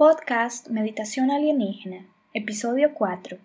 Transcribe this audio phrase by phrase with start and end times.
[0.00, 3.36] Podcast Meditación Alienígena, Episodio 4.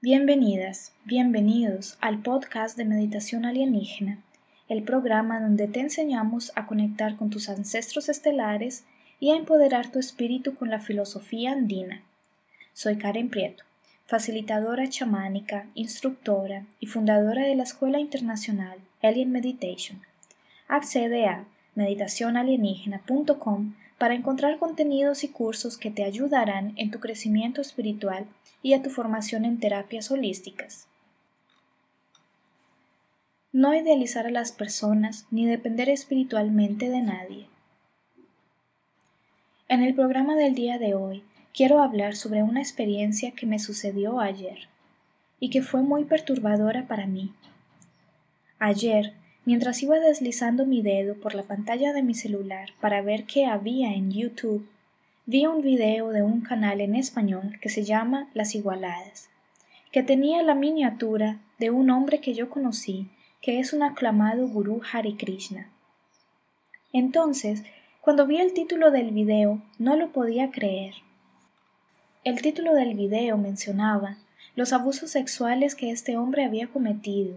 [0.00, 4.24] Bienvenidas, bienvenidos al podcast de Meditación Alienígena,
[4.70, 8.86] el programa donde te enseñamos a conectar con tus ancestros estelares
[9.20, 12.02] y a empoderar tu espíritu con la filosofía andina.
[12.72, 13.64] Soy Karen Prieto,
[14.06, 20.00] facilitadora chamánica, instructora y fundadora de la Escuela Internacional Alien Meditation.
[20.68, 21.44] Accede a
[21.74, 28.26] meditacionalienígena.com para encontrar contenidos y cursos que te ayudarán en tu crecimiento espiritual
[28.62, 30.86] y a tu formación en terapias holísticas.
[33.52, 37.46] No idealizar a las personas ni depender espiritualmente de nadie.
[39.70, 44.18] En el programa del día de hoy quiero hablar sobre una experiencia que me sucedió
[44.18, 44.60] ayer
[45.40, 47.34] y que fue muy perturbadora para mí.
[48.58, 49.12] Ayer,
[49.44, 53.92] mientras iba deslizando mi dedo por la pantalla de mi celular para ver qué había
[53.92, 54.66] en YouTube,
[55.26, 59.28] vi un video de un canal en español que se llama Las Igualadas,
[59.92, 63.10] que tenía la miniatura de un hombre que yo conocí,
[63.42, 65.68] que es un aclamado gurú Hari Krishna.
[66.94, 67.64] Entonces
[68.08, 70.94] cuando vi el título del video, no lo podía creer.
[72.24, 74.16] El título del video mencionaba
[74.56, 77.36] los abusos sexuales que este hombre había cometido,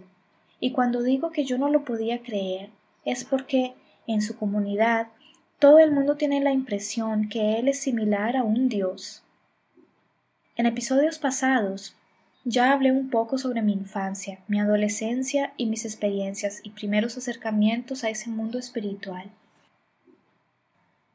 [0.61, 2.69] y cuando digo que yo no lo podía creer,
[3.03, 3.73] es porque
[4.07, 5.07] en su comunidad
[5.59, 9.23] todo el mundo tiene la impresión que él es similar a un dios.
[10.55, 11.97] En episodios pasados
[12.45, 18.05] ya hablé un poco sobre mi infancia, mi adolescencia y mis experiencias y primeros acercamientos
[18.05, 19.31] a ese mundo espiritual.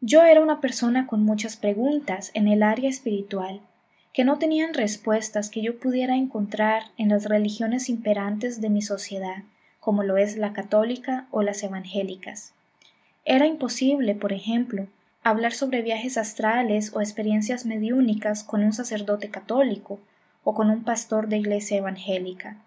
[0.03, 3.63] Yo era una persona con muchas preguntas en el área espiritual,
[4.13, 9.45] que no tenían respuestas que yo pudiera encontrar en las religiones imperantes de mi sociedad,
[9.81, 12.53] como lo es la católica o las evangélicas.
[13.25, 14.87] Era imposible, por ejemplo,
[15.23, 19.99] hablar sobre viajes astrales o experiencias mediúnicas con un sacerdote católico
[20.45, 22.59] o con un pastor de iglesia evangélica.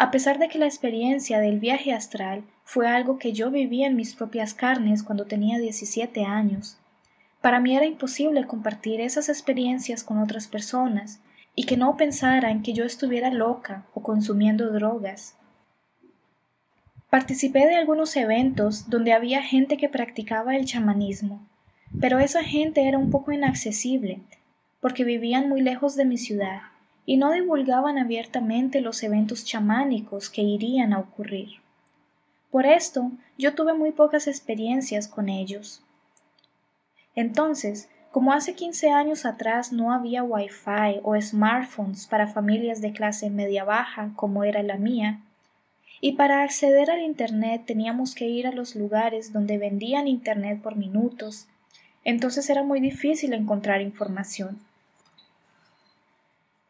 [0.00, 3.96] A pesar de que la experiencia del viaje astral fue algo que yo vivía en
[3.96, 6.78] mis propias carnes cuando tenía 17 años,
[7.42, 11.20] para mí era imposible compartir esas experiencias con otras personas
[11.54, 15.36] y que no pensaran que yo estuviera loca o consumiendo drogas.
[17.10, 21.46] Participé de algunos eventos donde había gente que practicaba el chamanismo,
[22.00, 24.22] pero esa gente era un poco inaccesible,
[24.80, 26.69] porque vivían muy lejos de mi ciudad
[27.10, 31.60] y no divulgaban abiertamente los eventos chamánicos que irían a ocurrir.
[32.52, 35.82] Por esto, yo tuve muy pocas experiencias con ellos.
[37.16, 43.28] Entonces, como hace 15 años atrás no había Wi-Fi o smartphones para familias de clase
[43.28, 45.20] media-baja como era la mía,
[46.00, 50.76] y para acceder al Internet teníamos que ir a los lugares donde vendían Internet por
[50.76, 51.48] minutos,
[52.04, 54.60] entonces era muy difícil encontrar información.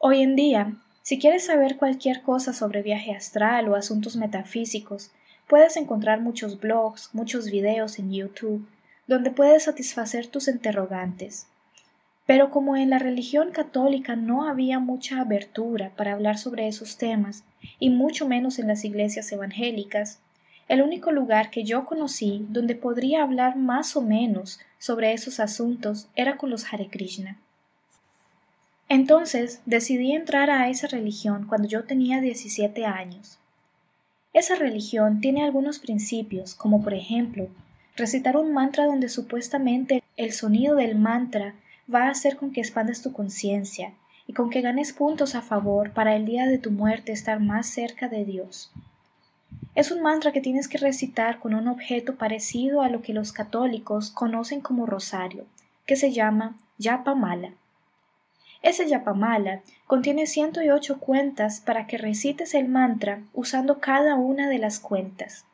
[0.03, 5.11] Hoy en día, si quieres saber cualquier cosa sobre viaje astral o asuntos metafísicos,
[5.47, 8.67] puedes encontrar muchos blogs, muchos videos en YouTube,
[9.07, 11.49] donde puedes satisfacer tus interrogantes.
[12.25, 17.45] Pero como en la religión católica no había mucha abertura para hablar sobre esos temas,
[17.79, 20.19] y mucho menos en las iglesias evangélicas,
[20.69, 26.09] el único lugar que yo conocí donde podría hablar más o menos sobre esos asuntos
[26.17, 27.37] era con los Hare Krishna.
[28.91, 33.39] Entonces decidí entrar a esa religión cuando yo tenía 17 años.
[34.33, 37.47] Esa religión tiene algunos principios, como por ejemplo,
[37.95, 41.55] recitar un mantra donde supuestamente el sonido del mantra
[41.93, 43.95] va a hacer con que expandas tu conciencia
[44.27, 47.69] y con que ganes puntos a favor para el día de tu muerte estar más
[47.69, 48.73] cerca de Dios.
[49.77, 53.31] Es un mantra que tienes que recitar con un objeto parecido a lo que los
[53.33, 55.47] católicos conocen como rosario,
[55.87, 57.53] que se llama yapa mala.
[58.63, 64.79] Ese yapamala contiene 108 cuentas para que recites el mantra usando cada una de las
[64.79, 65.47] cuentas.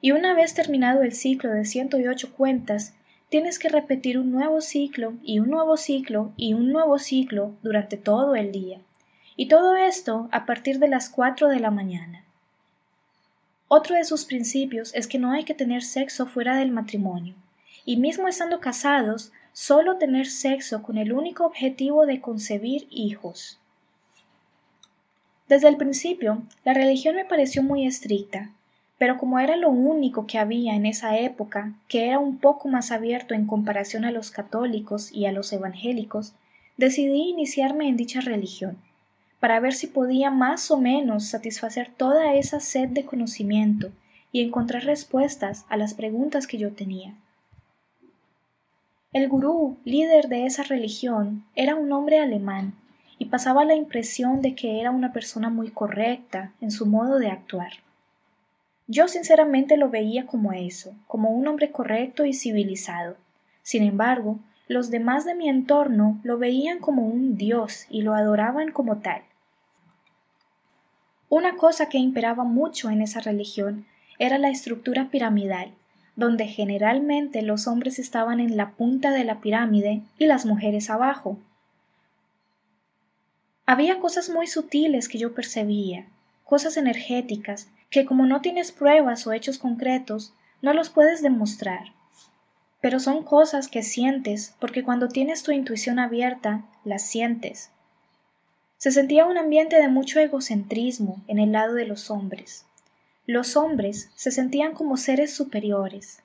[0.00, 2.94] Y una vez terminado el ciclo de 108 cuentas,
[3.28, 7.96] tienes que repetir un nuevo ciclo y un nuevo ciclo y un nuevo ciclo durante
[7.96, 8.80] todo el día.
[9.36, 12.24] Y todo esto a partir de las 4 de la mañana.
[13.68, 17.34] Otro de sus principios es que no hay que tener sexo fuera del matrimonio,
[17.86, 23.58] y mismo estando casados, solo tener sexo con el único objetivo de concebir hijos.
[25.48, 28.50] Desde el principio, la religión me pareció muy estricta,
[28.96, 32.90] pero como era lo único que había en esa época, que era un poco más
[32.90, 36.34] abierto en comparación a los católicos y a los evangélicos,
[36.76, 38.78] decidí iniciarme en dicha religión,
[39.40, 43.90] para ver si podía más o menos satisfacer toda esa sed de conocimiento
[44.30, 47.14] y encontrar respuestas a las preguntas que yo tenía.
[49.12, 52.72] El gurú, líder de esa religión, era un hombre alemán
[53.18, 57.28] y pasaba la impresión de que era una persona muy correcta en su modo de
[57.28, 57.72] actuar.
[58.86, 63.18] Yo sinceramente lo veía como eso, como un hombre correcto y civilizado.
[63.62, 68.72] Sin embargo, los demás de mi entorno lo veían como un dios y lo adoraban
[68.72, 69.20] como tal.
[71.28, 73.84] Una cosa que imperaba mucho en esa religión
[74.18, 75.74] era la estructura piramidal,
[76.16, 81.38] donde generalmente los hombres estaban en la punta de la pirámide y las mujeres abajo.
[83.64, 86.06] Había cosas muy sutiles que yo percibía,
[86.44, 91.92] cosas energéticas que como no tienes pruebas o hechos concretos, no los puedes demostrar.
[92.80, 97.70] Pero son cosas que sientes porque cuando tienes tu intuición abierta, las sientes.
[98.78, 102.66] Se sentía un ambiente de mucho egocentrismo en el lado de los hombres.
[103.26, 106.22] Los hombres se sentían como seres superiores,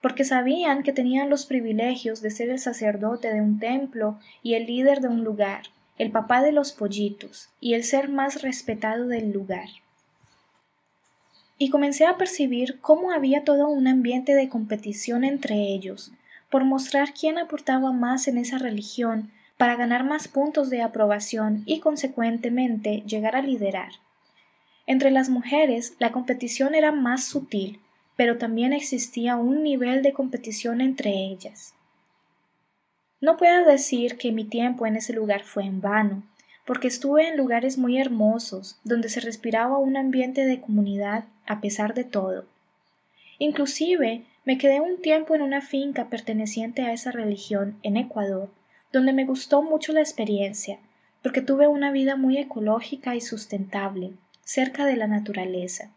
[0.00, 4.66] porque sabían que tenían los privilegios de ser el sacerdote de un templo y el
[4.66, 5.64] líder de un lugar,
[5.98, 9.68] el papá de los pollitos y el ser más respetado del lugar
[11.62, 16.10] y comencé a percibir cómo había todo un ambiente de competición entre ellos,
[16.48, 21.80] por mostrar quién aportaba más en esa religión para ganar más puntos de aprobación y
[21.80, 23.90] consecuentemente llegar a liderar.
[24.86, 27.80] Entre las mujeres la competición era más sutil,
[28.16, 31.74] pero también existía un nivel de competición entre ellas.
[33.20, 36.22] No puedo decir que mi tiempo en ese lugar fue en vano,
[36.66, 41.94] porque estuve en lugares muy hermosos, donde se respiraba un ambiente de comunidad a pesar
[41.94, 42.46] de todo.
[43.38, 48.50] Inclusive me quedé un tiempo en una finca perteneciente a esa religión en Ecuador,
[48.92, 50.78] donde me gustó mucho la experiencia,
[51.22, 54.12] porque tuve una vida muy ecológica y sustentable,
[54.52, 55.90] cerca de la naturaleza.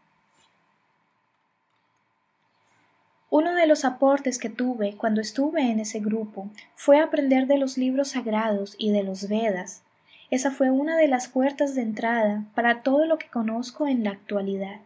[3.31, 7.79] Uno de los aportes que tuve cuando estuve en ese grupo fue aprender de los
[7.79, 9.81] libros sagrados y de los Vedas,
[10.29, 14.11] esa fue una de las puertas de entrada para todo lo que conozco en la
[14.11, 14.81] actualidad.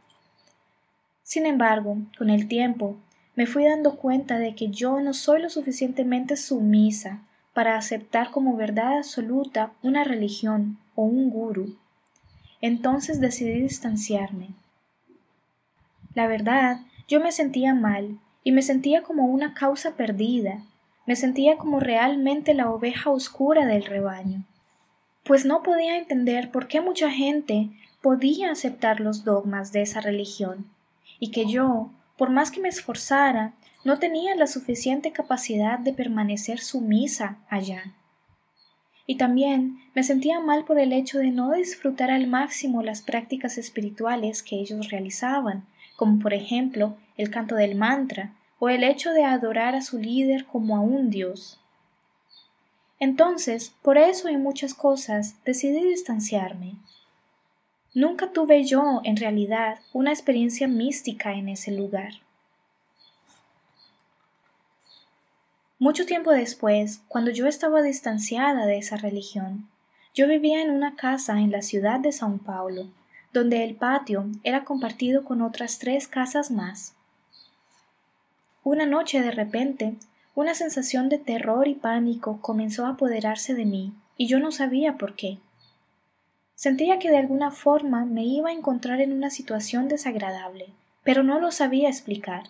[1.24, 2.96] Sin embargo, con el tiempo,
[3.36, 7.20] me fui dando cuenta de que yo no soy lo suficientemente sumisa
[7.54, 11.76] para aceptar como verdad absoluta una religión o un guru.
[12.62, 14.50] Entonces decidí distanciarme.
[16.14, 20.64] La verdad, yo me sentía mal y me sentía como una causa perdida,
[21.06, 24.46] me sentía como realmente la oveja oscura del rebaño
[25.28, 27.70] pues no podía entender por qué mucha gente
[28.02, 30.72] podía aceptar los dogmas de esa religión,
[31.20, 33.54] y que yo, por más que me esforzara,
[33.84, 37.94] no tenía la suficiente capacidad de permanecer sumisa allá.
[39.08, 43.58] Y también me sentía mal por el hecho de no disfrutar al máximo las prácticas
[43.58, 45.66] espirituales que ellos realizaban,
[45.96, 50.46] como por ejemplo el canto del mantra o el hecho de adorar a su líder
[50.46, 51.60] como a un dios.
[53.00, 56.76] Entonces, por eso y muchas cosas, decidí distanciarme.
[57.94, 62.27] Nunca tuve yo, en realidad, una experiencia mística en ese lugar.
[65.80, 69.68] Mucho tiempo después, cuando yo estaba distanciada de esa religión,
[70.16, 72.88] yo vivía en una casa en la ciudad de São Paulo,
[73.32, 76.96] donde el patio era compartido con otras tres casas más.
[78.64, 79.96] Una noche de repente
[80.34, 84.98] una sensación de terror y pánico comenzó a apoderarse de mí, y yo no sabía
[84.98, 85.40] por qué.
[86.54, 90.70] Sentía que de alguna forma me iba a encontrar en una situación desagradable,
[91.04, 92.44] pero no lo sabía explicar.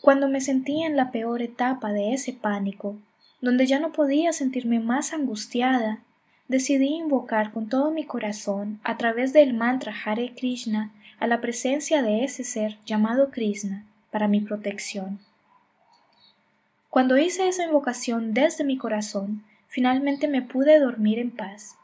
[0.00, 2.96] Cuando me sentía en la peor etapa de ese pánico,
[3.40, 6.00] donde ya no podía sentirme más angustiada,
[6.48, 12.02] decidí invocar con todo mi corazón, a través del mantra Hare Krishna, a la presencia
[12.02, 15.18] de ese ser llamado Krishna para mi protección.
[16.90, 21.76] Cuando hice esa invocación desde mi corazón, finalmente me pude dormir en paz.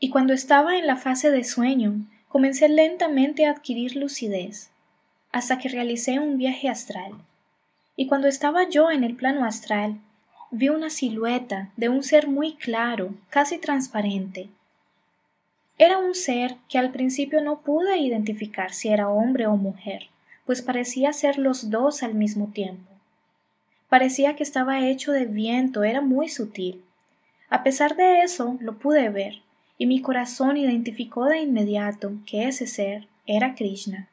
[0.00, 4.70] Y cuando estaba en la fase de sueño, comencé lentamente a adquirir lucidez,
[5.32, 7.12] hasta que realicé un viaje astral.
[7.96, 9.98] Y cuando estaba yo en el plano astral,
[10.50, 14.48] vi una silueta de un ser muy claro, casi transparente.
[15.76, 20.08] Era un ser que al principio no pude identificar si era hombre o mujer,
[20.46, 22.90] pues parecía ser los dos al mismo tiempo.
[23.88, 26.82] Parecía que estaba hecho de viento, era muy sutil.
[27.48, 29.40] A pesar de eso, lo pude ver,
[29.78, 34.08] y mi corazón identificó de inmediato que ese ser era Krishna.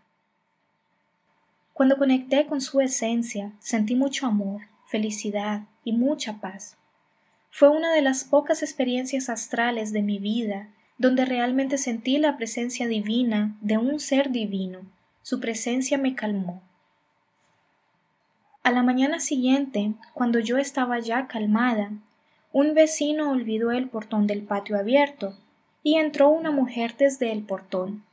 [1.76, 6.78] Cuando conecté con su esencia, sentí mucho amor, felicidad y mucha paz.
[7.52, 12.88] Fue una de las pocas experiencias astrales de mi vida donde realmente sentí la presencia
[12.88, 14.84] divina de un ser divino.
[15.22, 16.62] Su presencia me calmó.
[18.64, 21.92] A la mañana siguiente, cuando yo estaba ya calmada,
[22.54, 25.38] un vecino olvidó el portón del patio abierto
[25.84, 28.06] y entró una mujer desde el portón.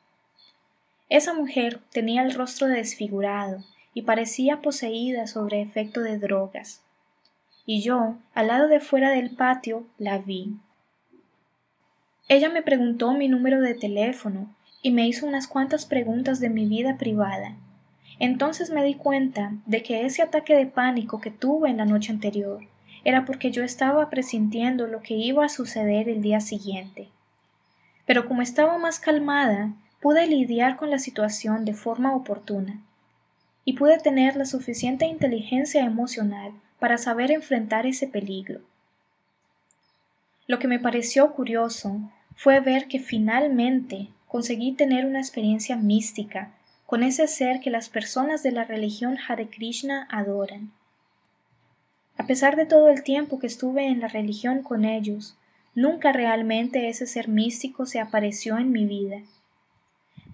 [1.13, 3.59] Esa mujer tenía el rostro desfigurado
[3.93, 6.81] y parecía poseída sobre efecto de drogas.
[7.67, 10.57] Y yo, al lado de fuera del patio, la vi.
[12.29, 16.65] Ella me preguntó mi número de teléfono y me hizo unas cuantas preguntas de mi
[16.65, 17.59] vida privada.
[18.19, 22.11] Entonces me di cuenta de que ese ataque de pánico que tuve en la noche
[22.11, 22.63] anterior
[23.05, 27.11] era porque yo estaba presintiendo lo que iba a suceder el día siguiente.
[28.07, 32.83] Pero como estaba más calmada, pude lidiar con la situación de forma oportuna
[33.65, 38.63] y pude tener la suficiente inteligencia emocional para saber enfrentar ese peligro.
[40.49, 42.01] Lo que me pareció curioso
[42.35, 46.51] fue ver que finalmente conseguí tener una experiencia mística
[46.85, 50.73] con ese ser que las personas de la religión Hare Krishna adoran.
[52.19, 55.37] A pesar de todo el tiempo que estuve en la religión con ellos,
[55.77, 59.23] nunca realmente ese ser místico se apareció en mi vida.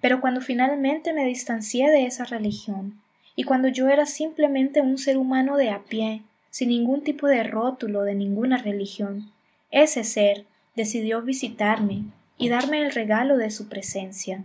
[0.01, 3.01] Pero cuando finalmente me distancié de esa religión,
[3.35, 7.43] y cuando yo era simplemente un ser humano de a pie, sin ningún tipo de
[7.43, 9.31] rótulo de ninguna religión,
[9.71, 12.03] ese ser decidió visitarme
[12.37, 14.43] y darme el regalo de su presencia.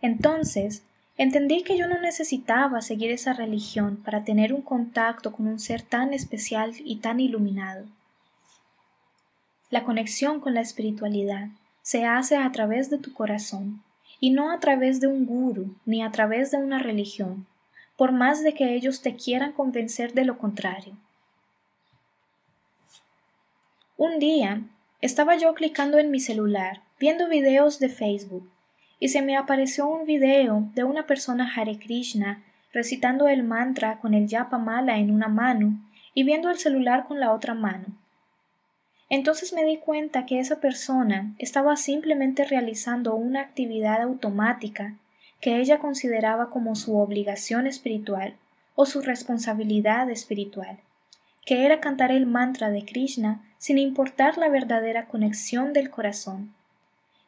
[0.00, 0.82] Entonces,
[1.16, 5.82] entendí que yo no necesitaba seguir esa religión para tener un contacto con un ser
[5.82, 7.84] tan especial y tan iluminado.
[9.70, 11.48] La conexión con la espiritualidad
[11.82, 13.82] se hace a través de tu corazón
[14.20, 17.46] y no a través de un guru ni a través de una religión,
[17.96, 20.94] por más de que ellos te quieran convencer de lo contrario.
[23.96, 24.62] Un día
[25.00, 28.50] estaba yo clicando en mi celular, viendo videos de Facebook,
[28.98, 32.42] y se me apareció un video de una persona Hare Krishna
[32.72, 35.78] recitando el mantra con el yapa mala en una mano
[36.14, 37.86] y viendo el celular con la otra mano.
[39.08, 44.96] Entonces me di cuenta que esa persona estaba simplemente realizando una actividad automática
[45.40, 48.36] que ella consideraba como su obligación espiritual
[48.74, 50.78] o su responsabilidad espiritual,
[51.44, 56.52] que era cantar el mantra de Krishna sin importar la verdadera conexión del corazón.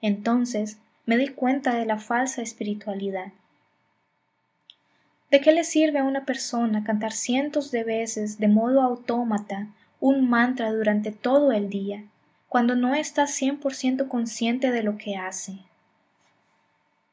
[0.02, 3.32] Entonces me di cuenta de la falsa espiritualidad.
[5.30, 9.68] ¿De qué le sirve a una persona cantar cientos de veces de modo autómata
[10.00, 12.04] un mantra durante todo el día,
[12.48, 15.58] cuando no está 100% consciente de lo que hace?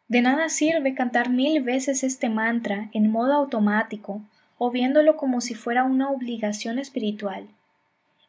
[0.08, 4.22] De nada sirve cantar mil veces este mantra en modo automático
[4.58, 7.48] o viéndolo como si fuera una obligación espiritual.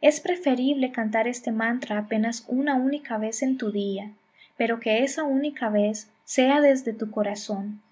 [0.01, 4.13] Es preferible cantar este mantra apenas una única vez en tu día,
[4.57, 7.83] pero que esa única vez sea desde tu corazón.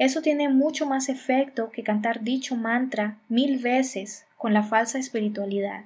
[0.00, 5.84] Eso tiene mucho más efecto que cantar dicho mantra mil veces con la falsa espiritualidad.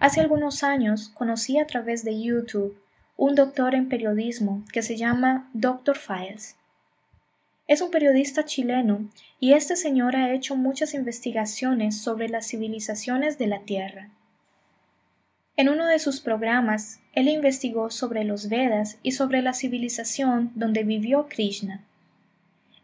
[0.00, 2.76] Hace algunos años conocí a través de YouTube
[3.16, 5.96] un doctor en periodismo que se llama Dr.
[5.96, 6.56] Files.
[7.68, 13.46] Es un periodista chileno y este señor ha hecho muchas investigaciones sobre las civilizaciones de
[13.46, 14.10] la Tierra.
[15.56, 20.82] En uno de sus programas, él investigó sobre los Vedas y sobre la civilización donde
[20.82, 21.84] vivió Krishna.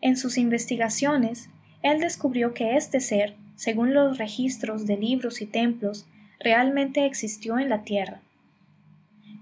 [0.02, 1.48] En sus investigaciones,
[1.82, 6.06] él descubrió que este ser, según los registros de libros y templos,
[6.40, 8.20] realmente existió en la Tierra.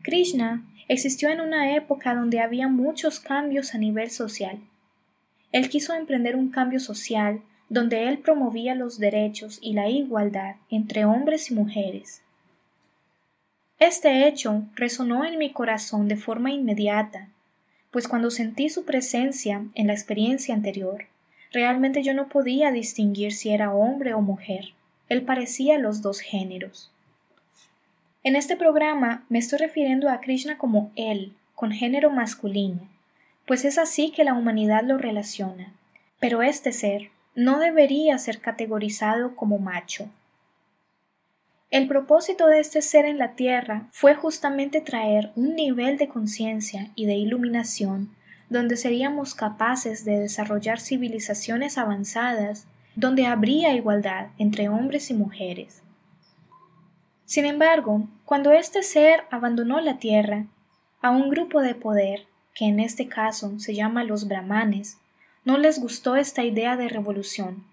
[0.03, 4.61] Krishna existió en una época donde había muchos cambios a nivel social.
[5.51, 11.05] Él quiso emprender un cambio social donde él promovía los derechos y la igualdad entre
[11.05, 12.23] hombres y mujeres.
[13.79, 17.29] Este hecho resonó en mi corazón de forma inmediata,
[17.91, 21.05] pues cuando sentí su presencia en la experiencia anterior,
[21.53, 24.73] realmente yo no podía distinguir si era hombre o mujer.
[25.11, 26.91] Él parecía los dos géneros.
[28.23, 32.89] En este programa me estoy refiriendo a Krishna como él, con género masculino,
[33.47, 35.73] pues es así que la humanidad lo relaciona.
[36.19, 40.09] Pero este ser no debería ser categorizado como macho.
[41.71, 46.91] El propósito de este ser en la Tierra fue justamente traer un nivel de conciencia
[46.95, 48.15] y de iluminación
[48.49, 55.83] donde seríamos capaces de desarrollar civilizaciones avanzadas, donde habría igualdad entre hombres y mujeres,
[57.27, 60.47] sin embargo, cuando este ser abandonó la Tierra,
[61.03, 64.99] a un grupo de poder que en este caso se llama los brahmanes,
[65.45, 67.65] no les gustó esta idea de revolución,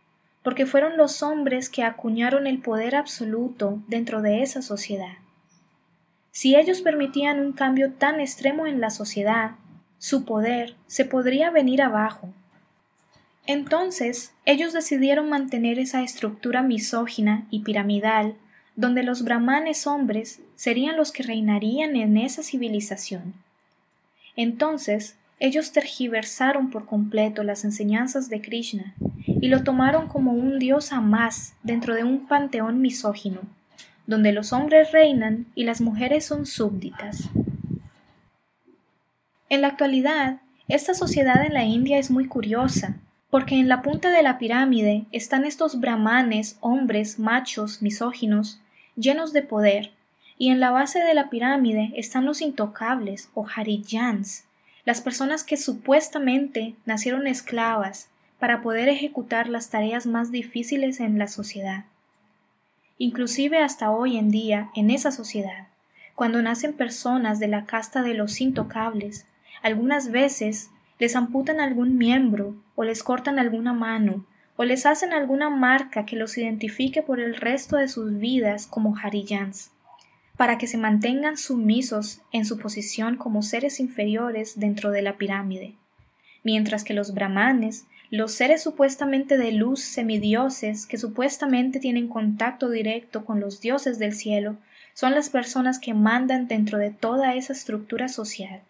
[0.44, 5.18] porque fueron los hombres que acuñaron el poder absoluto dentro de esa sociedad.
[6.32, 9.52] Si ellos permitían un cambio tan extremo en la sociedad,
[9.98, 12.34] su poder se podría venir abajo.
[13.46, 18.36] Entonces, ellos decidieron mantener esa estructura misógina y piramidal
[18.76, 23.34] donde los brahmanes hombres serían los que reinarían en esa civilización.
[24.36, 28.96] Entonces, ellos tergiversaron por completo las enseñanzas de Krishna
[29.44, 33.42] y lo tomaron como un dios a más dentro de un panteón misógino,
[34.08, 37.30] donde los hombres reinan y las mujeres son súbditas.
[39.50, 42.96] En la actualidad, esta sociedad en la India es muy curiosa,
[43.30, 48.62] porque en la punta de la pirámide están estos brahmanes, hombres, machos, misóginos,
[48.96, 49.92] llenos de poder,
[50.38, 54.46] y en la base de la pirámide están los intocables o harijans,
[54.86, 58.08] las personas que supuestamente nacieron esclavas
[58.44, 61.86] para poder ejecutar las tareas más difíciles en la sociedad.
[62.98, 65.70] Inclusive hasta hoy en día, en esa sociedad,
[66.14, 69.26] cuando nacen personas de la casta de los intocables,
[69.62, 74.26] algunas veces les amputan algún miembro o les cortan alguna mano
[74.58, 78.98] o les hacen alguna marca que los identifique por el resto de sus vidas como
[78.98, 79.72] Harijans,
[80.36, 85.76] para que se mantengan sumisos en su posición como seres inferiores dentro de la pirámide,
[86.44, 93.26] mientras que los brahmanes, los seres supuestamente de luz semidioses que supuestamente tienen contacto directo
[93.26, 94.56] con los dioses del cielo,
[94.94, 98.62] son las personas que mandan dentro de toda esa estructura social,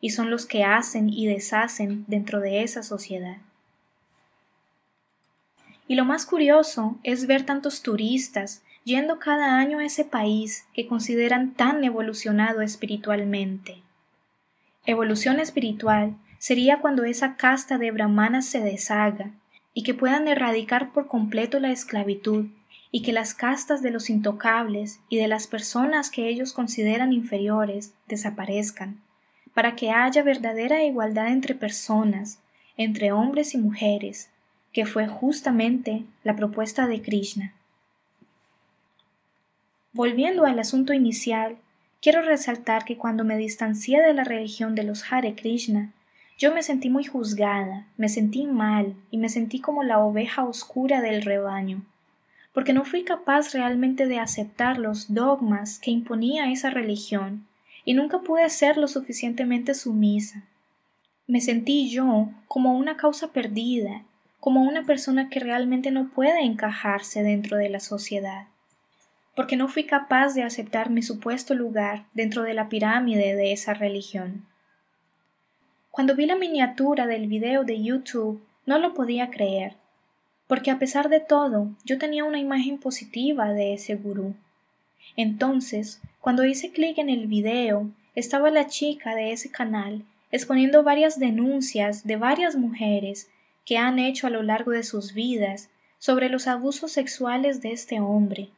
[0.00, 3.38] y son los que hacen y deshacen dentro de esa sociedad.
[5.88, 10.86] Y lo más curioso es ver tantos turistas yendo cada año a ese país que
[10.86, 13.82] consideran tan evolucionado espiritualmente.
[14.86, 19.30] Evolución espiritual sería cuando esa casta de brahmanas se deshaga
[19.74, 22.46] y que puedan erradicar por completo la esclavitud
[22.90, 27.94] y que las castas de los intocables y de las personas que ellos consideran inferiores
[28.08, 29.00] desaparezcan,
[29.54, 32.40] para que haya verdadera igualdad entre personas,
[32.76, 34.28] entre hombres y mujeres,
[34.72, 37.54] que fue justamente la propuesta de Krishna.
[39.92, 41.58] Volviendo al asunto inicial,
[42.00, 45.92] quiero resaltar que cuando me distancié de la religión de los Hare Krishna,
[46.42, 51.00] yo me sentí muy juzgada, me sentí mal y me sentí como la oveja oscura
[51.00, 51.84] del rebaño,
[52.52, 57.46] porque no fui capaz realmente de aceptar los dogmas que imponía esa religión
[57.84, 60.42] y nunca pude ser lo suficientemente sumisa.
[61.28, 64.02] Me sentí yo como una causa perdida
[64.40, 68.48] como una persona que realmente no puede encajarse dentro de la sociedad,
[69.36, 73.74] porque no fui capaz de aceptar mi supuesto lugar dentro de la pirámide de esa
[73.74, 74.44] religión.
[75.92, 79.76] Cuando vi la miniatura del video de YouTube, no lo podía creer,
[80.46, 84.34] porque a pesar de todo, yo tenía una imagen positiva de ese gurú.
[85.16, 91.18] Entonces, cuando hice clic en el video, estaba la chica de ese canal exponiendo varias
[91.18, 93.28] denuncias de varias mujeres
[93.66, 98.00] que han hecho a lo largo de sus vidas sobre los abusos sexuales de este
[98.00, 98.48] hombre.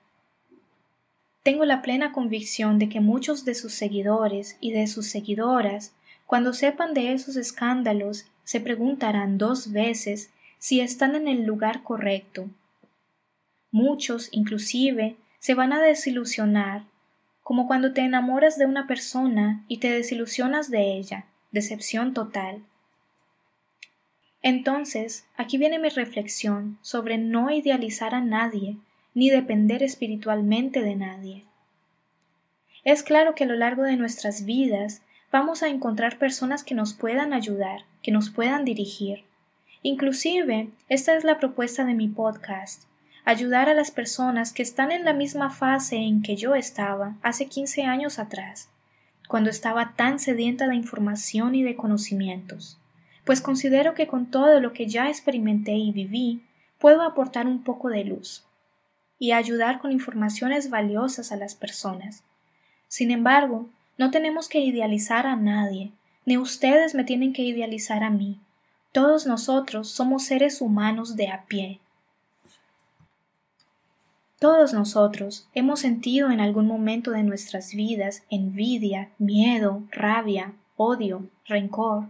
[1.42, 5.92] Tengo la plena convicción de que muchos de sus seguidores y de sus seguidoras,
[6.35, 12.51] cuando sepan de esos escándalos, se preguntarán dos veces si están en el lugar correcto.
[13.70, 16.87] Muchos, inclusive, se van a desilusionar,
[17.40, 22.64] como cuando te enamoras de una persona y te desilusionas de ella, decepción total.
[24.42, 28.77] Entonces, aquí viene mi reflexión sobre no idealizar a nadie,
[29.14, 31.44] ni depender espiritualmente de nadie.
[32.83, 35.01] Es claro que a lo largo de nuestras vidas
[35.35, 39.25] vamos a encontrar personas que nos puedan ayudar, que nos puedan dirigir.
[39.83, 42.85] Inclusive, esta es la propuesta de mi podcast,
[43.25, 47.47] ayudar a las personas que están en la misma fase en que yo estaba hace
[47.47, 48.70] 15 años atrás,
[49.27, 52.79] cuando estaba tan sedienta de información y de conocimientos
[53.25, 56.44] pues considero que con todo lo que ya experimenté y viví,
[56.79, 58.44] puedo aportar un poco de luz
[59.18, 62.23] y ayudar con informaciones valiosas a las personas.
[62.87, 65.93] Sin embargo, no tenemos que idealizar a nadie,
[66.25, 68.41] ni ustedes me tienen que idealizar a mí.
[68.93, 71.81] Todos nosotros somos seres humanos de a pie.
[74.39, 82.09] Todos nosotros hemos sentido en algún momento de nuestras vidas envidia, miedo, rabia, odio, rencor,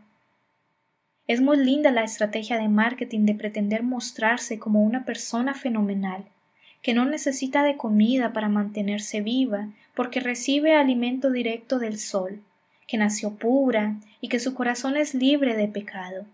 [1.26, 6.26] es muy linda la estrategia de marketing de pretender mostrarse como una persona fenomenal,
[6.82, 12.42] que no necesita de comida para mantenerse viva porque recibe alimento directo del sol,
[12.86, 16.26] que nació pura y que su corazón es libre de pecado.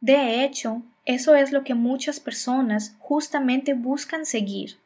[0.00, 4.78] De hecho, eso es lo que muchas personas justamente buscan seguir,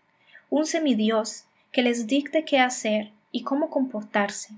[0.50, 4.54] un semidios que les dicte qué hacer y cómo comportarse.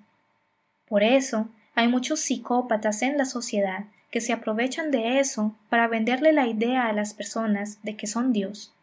[0.89, 6.33] Por eso, hay muchos psicópatas en la sociedad que se aprovechan de eso para venderle
[6.33, 8.75] la idea a las personas de que son Dios.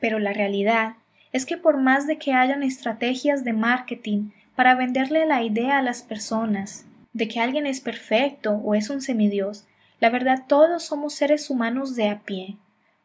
[0.00, 0.96] Pero la realidad
[1.34, 5.82] es que por más de que hayan estrategias de marketing para venderle la idea a
[5.82, 9.64] las personas de que alguien es perfecto o es un semidios,
[9.98, 12.56] la verdad todos somos seres humanos de a pie.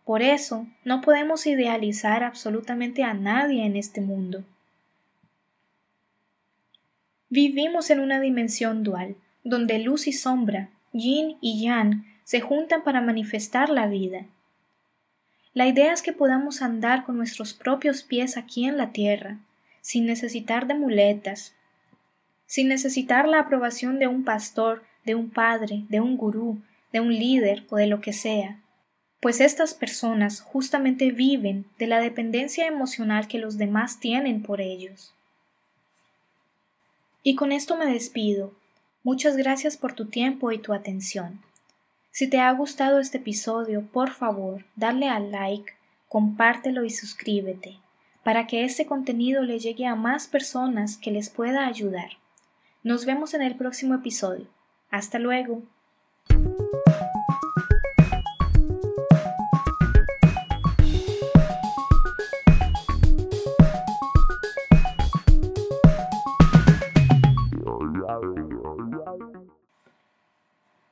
[0.05, 4.43] Por eso no podemos idealizar absolutamente a nadie en este mundo.
[7.29, 13.01] Vivimos en una dimensión dual, donde luz y sombra, yin y yang, se juntan para
[13.01, 14.25] manifestar la vida.
[15.59, 19.39] La idea es que podamos andar con nuestros propios pies aquí en la tierra,
[19.81, 21.53] sin necesitar de muletas,
[22.45, 26.61] sin necesitar la aprobación de un pastor, de un padre, de un gurú,
[26.93, 28.61] de un líder o de lo que sea,
[29.19, 35.13] pues estas personas justamente viven de la dependencia emocional que los demás tienen por ellos.
[37.21, 38.53] Y con esto me despido.
[39.03, 41.41] Muchas gracias por tu tiempo y tu atención.
[42.19, 45.71] Si te ha gustado este episodio, por favor, dale al like,
[46.09, 47.79] compártelo y suscríbete,
[48.25, 52.09] para que este contenido le llegue a más personas que les pueda ayudar.
[52.83, 54.47] Nos vemos en el próximo episodio.
[54.91, 55.63] Hasta luego.